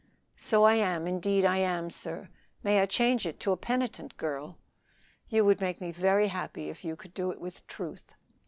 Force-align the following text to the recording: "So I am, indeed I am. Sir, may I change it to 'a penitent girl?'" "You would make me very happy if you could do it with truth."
"So 0.37 0.63
I 0.63 0.73
am, 0.73 1.05
indeed 1.05 1.45
I 1.45 1.57
am. 1.57 1.91
Sir, 1.91 2.29
may 2.63 2.79
I 2.79 2.87
change 2.87 3.27
it 3.27 3.39
to 3.41 3.51
'a 3.51 3.55
penitent 3.57 4.17
girl?'" 4.17 4.57
"You 5.29 5.45
would 5.45 5.61
make 5.61 5.79
me 5.79 5.91
very 5.91 6.29
happy 6.29 6.69
if 6.71 6.83
you 6.83 6.95
could 6.95 7.13
do 7.13 7.29
it 7.29 7.39
with 7.39 7.67
truth." 7.67 8.15